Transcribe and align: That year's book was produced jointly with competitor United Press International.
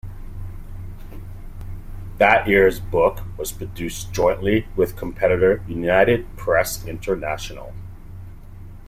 That 2.17 2.47
year's 2.47 2.79
book 2.79 3.19
was 3.37 3.51
produced 3.51 4.11
jointly 4.11 4.67
with 4.75 4.95
competitor 4.95 5.63
United 5.67 6.37
Press 6.37 6.83
International. 6.87 7.71